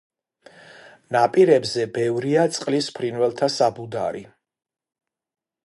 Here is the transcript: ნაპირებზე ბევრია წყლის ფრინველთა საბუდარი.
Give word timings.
ნაპირებზე 1.15 1.85
ბევრია 1.99 2.47
წყლის 2.55 2.89
ფრინველთა 2.97 3.51
საბუდარი. 3.57 4.25